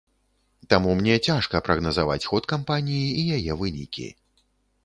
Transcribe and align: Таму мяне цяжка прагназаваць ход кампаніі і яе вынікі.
Таму 0.73 0.93
мяне 1.01 1.17
цяжка 1.27 1.61
прагназаваць 1.69 2.25
ход 2.31 2.43
кампаніі 2.55 3.07
і 3.25 3.39
яе 3.39 3.59
вынікі. 3.61 4.07